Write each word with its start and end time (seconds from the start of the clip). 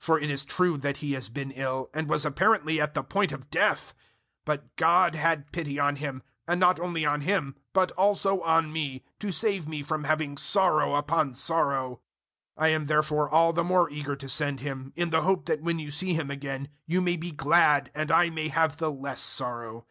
002:027 0.00 0.04
For 0.06 0.18
it 0.18 0.30
is 0.30 0.44
true 0.46 0.78
that 0.78 0.96
he 0.96 1.12
has 1.12 1.28
been 1.28 1.50
ill, 1.50 1.90
and 1.92 2.08
was 2.08 2.24
apparently 2.24 2.80
at 2.80 2.94
the 2.94 3.02
point 3.02 3.30
of 3.30 3.50
death; 3.50 3.92
but 4.46 4.74
God 4.76 5.14
had 5.14 5.52
pity 5.52 5.78
on 5.78 5.96
him, 5.96 6.22
and 6.48 6.58
not 6.58 6.80
only 6.80 7.04
on 7.04 7.20
him, 7.20 7.56
but 7.74 7.90
also 7.92 8.40
on 8.40 8.72
me, 8.72 9.04
to 9.20 9.30
save 9.30 9.68
me 9.68 9.82
from 9.82 10.04
having 10.04 10.38
sorrow 10.38 10.94
upon 10.94 11.34
sorrow. 11.34 12.00
002:028 12.58 12.64
I 12.64 12.68
am 12.68 12.86
therefore 12.86 13.28
all 13.28 13.52
the 13.52 13.64
more 13.64 13.90
eager 13.90 14.16
to 14.16 14.28
send 14.30 14.60
him, 14.60 14.94
in 14.96 15.10
the 15.10 15.20
hope 15.20 15.44
that 15.44 15.60
when 15.60 15.78
you 15.78 15.90
see 15.90 16.14
him 16.14 16.30
again 16.30 16.70
you 16.86 17.02
may 17.02 17.18
be 17.18 17.30
glad 17.30 17.90
and 17.94 18.10
I 18.10 18.30
may 18.30 18.48
have 18.48 18.78
the 18.78 18.90
less 18.90 19.20
sorrow. 19.20 19.84